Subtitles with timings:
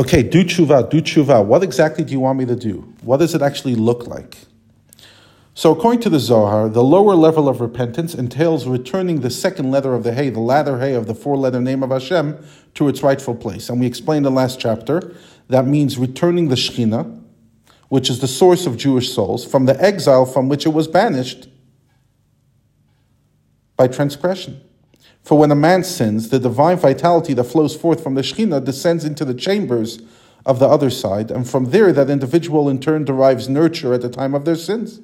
[0.00, 1.44] Okay, do tshuva, do tshuva.
[1.44, 2.90] What exactly do you want me to do?
[3.02, 4.38] What does it actually look like?
[5.52, 9.92] So, according to the Zohar, the lower level of repentance entails returning the second letter
[9.92, 12.42] of the Hey, the latter Hey of the four letter name of Hashem,
[12.76, 13.68] to its rightful place.
[13.68, 15.14] And we explained in the last chapter
[15.48, 17.22] that means returning the Shekhinah,
[17.90, 21.46] which is the source of Jewish souls, from the exile from which it was banished
[23.76, 24.62] by transgression.
[25.22, 29.04] For when a man sins, the divine vitality that flows forth from the Shekhinah descends
[29.04, 30.00] into the chambers
[30.46, 34.08] of the other side, and from there that individual in turn derives nurture at the
[34.08, 35.00] time of their sins.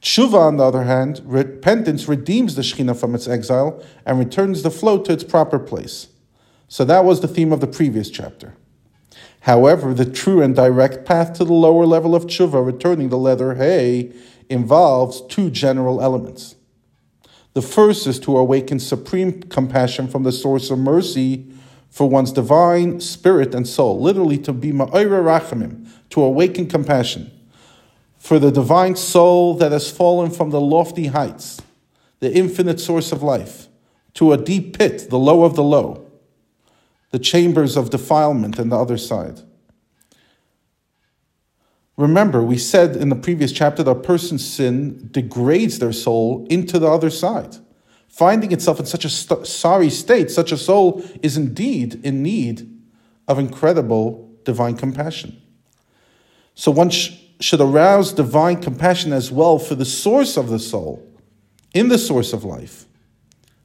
[0.00, 4.70] Tshuva, on the other hand, repentance redeems the Shekhinah from its exile and returns the
[4.70, 6.08] flow to its proper place.
[6.68, 8.54] So that was the theme of the previous chapter.
[9.40, 13.54] However, the true and direct path to the lower level of tshuva, returning the letter
[13.54, 14.12] hey,
[14.48, 16.55] involves two general elements.
[17.56, 21.46] The first is to awaken supreme compassion from the source of mercy
[21.88, 27.30] for one's divine spirit and soul, literally to be ma'ira rachamim, to awaken compassion
[28.18, 31.62] for the divine soul that has fallen from the lofty heights,
[32.20, 33.68] the infinite source of life,
[34.12, 36.06] to a deep pit, the low of the low,
[37.10, 39.40] the chambers of defilement and the other side.
[41.96, 46.78] Remember, we said in the previous chapter that a person's sin degrades their soul into
[46.78, 47.56] the other side.
[48.08, 52.70] Finding itself in such a st- sorry state, such a soul is indeed in need
[53.28, 55.40] of incredible divine compassion.
[56.54, 61.02] So one sh- should arouse divine compassion as well for the source of the soul,
[61.74, 62.86] in the source of life,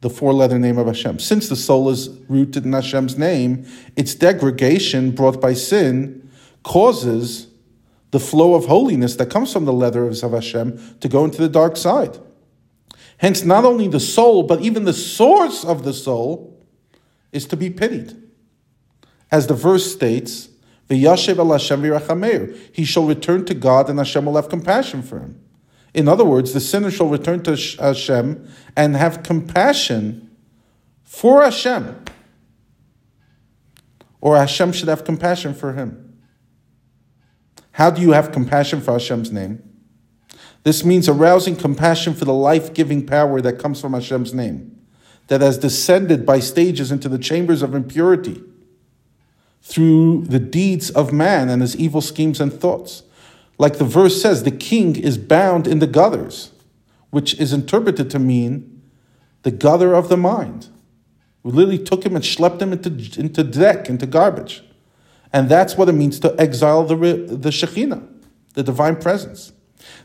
[0.00, 1.18] the four letter name of Hashem.
[1.18, 6.28] Since the soul is rooted in Hashem's name, its degradation brought by sin
[6.64, 7.48] causes
[8.12, 11.48] the flow of holiness that comes from the letters of Hashem to go into the
[11.48, 12.18] dark side.
[13.16, 16.62] Hence, not only the soul, but even the source of the soul
[17.32, 18.14] is to be pitied.
[19.30, 20.50] As the verse states,
[20.90, 25.40] Hashem He shall return to God and Hashem will have compassion for him.
[25.94, 30.30] In other words, the sinner shall return to Hashem and have compassion
[31.02, 32.04] for Hashem.
[34.20, 36.11] Or Hashem should have compassion for him.
[37.72, 39.62] How do you have compassion for Hashem's name?
[40.62, 44.78] This means arousing compassion for the life giving power that comes from Hashem's name,
[45.28, 48.42] that has descended by stages into the chambers of impurity
[49.62, 53.02] through the deeds of man and his evil schemes and thoughts.
[53.58, 56.52] Like the verse says, the king is bound in the gutters,
[57.10, 58.82] which is interpreted to mean
[59.42, 60.68] the gutter of the mind.
[61.42, 62.88] We literally took him and schlepped him into,
[63.20, 64.62] into deck, into garbage.
[65.32, 68.06] And that's what it means to exile the, the Shekhinah,
[68.54, 69.52] the divine presence.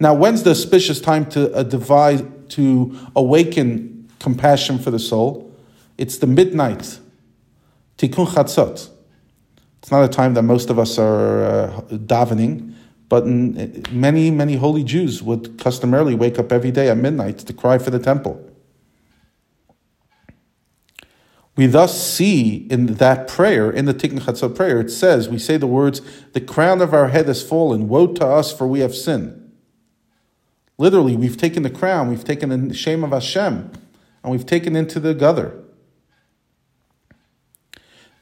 [0.00, 5.54] Now, when's the auspicious time to uh, divide, to awaken compassion for the soul?
[5.96, 6.98] It's the midnight,
[7.98, 8.90] Tikkun Chatzot.
[9.78, 12.74] It's not a time that most of us are uh, davening,
[13.08, 17.52] but in, many, many holy Jews would customarily wake up every day at midnight to
[17.52, 18.51] cry for the temple.
[21.62, 25.56] We thus see in that prayer, in the Tikkun Chatzot prayer, it says, we say
[25.56, 26.00] the words,
[26.32, 29.52] the crown of our head has fallen, woe to us for we have sinned.
[30.76, 33.70] Literally, we've taken the crown, we've taken the shame of Hashem,
[34.24, 35.56] and we've taken into the gutter.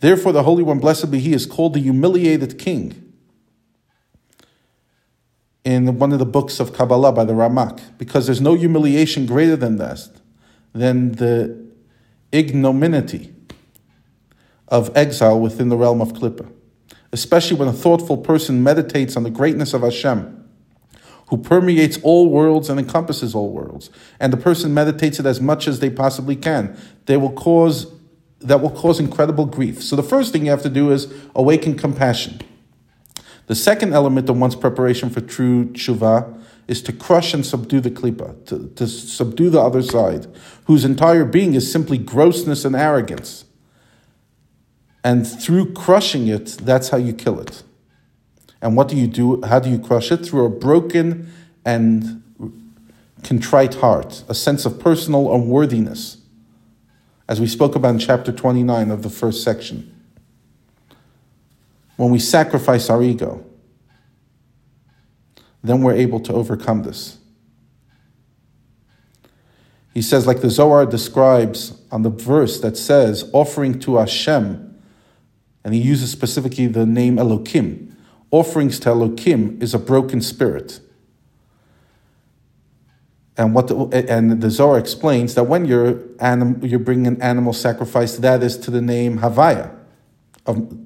[0.00, 3.10] Therefore, the Holy One, blessed be He, is called the humiliated king
[5.64, 9.56] in one of the books of Kabbalah by the Ramak, because there's no humiliation greater
[9.56, 10.10] than this,
[10.74, 11.69] than the
[12.32, 13.32] ignominy
[14.68, 16.50] of exile within the realm of Klippa,
[17.12, 20.36] especially when a thoughtful person meditates on the greatness of Hashem,
[21.28, 25.68] who permeates all worlds and encompasses all worlds, and the person meditates it as much
[25.68, 26.76] as they possibly can.
[27.06, 27.86] They will cause
[28.40, 29.82] that will cause incredible grief.
[29.82, 32.40] So the first thing you have to do is awaken compassion.
[33.48, 36.39] The second element of one's preparation for true tshuva
[36.70, 40.28] is to crush and subdue the klipa, to, to subdue the other side,
[40.66, 43.44] whose entire being is simply grossness and arrogance.
[45.02, 47.64] And through crushing it, that's how you kill it.
[48.62, 49.42] And what do you do?
[49.42, 50.18] How do you crush it?
[50.18, 51.32] Through a broken
[51.64, 52.22] and
[53.24, 56.18] contrite heart, a sense of personal unworthiness
[57.26, 59.92] as we spoke about in chapter 29 of the first section.
[61.96, 63.44] When we sacrifice our ego,
[65.62, 67.18] then we're able to overcome this.
[69.92, 74.66] He says, like the Zohar describes on the verse that says, offering to Hashem,
[75.64, 77.94] and he uses specifically the name Elokim.
[78.30, 80.80] Offerings to Elokim is a broken spirit.
[83.36, 83.76] And what the,
[84.08, 88.56] and the Zohar explains that when you're anim, you're bringing an animal sacrifice, that is
[88.58, 89.74] to the name Havaya.
[90.46, 90.76] Of,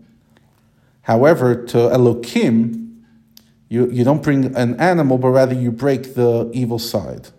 [1.02, 2.83] However, to Elokim,
[3.74, 7.30] you, you don't bring an animal, but rather you break the evil side.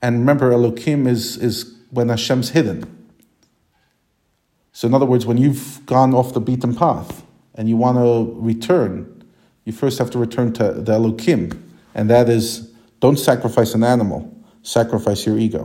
[0.00, 3.06] And remember, Elokim is, is when Hashem's hidden.
[4.72, 7.22] So, in other words, when you've gone off the beaten path
[7.54, 9.24] and you want to return,
[9.66, 11.60] you first have to return to the Elokim,
[11.94, 15.62] and that is don't sacrifice an animal, sacrifice your ego.